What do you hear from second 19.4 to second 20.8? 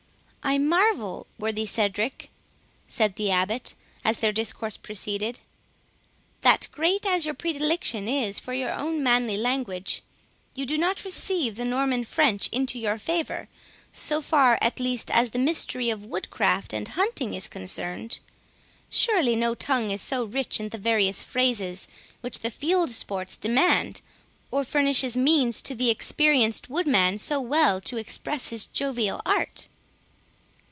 tongue is so rich in the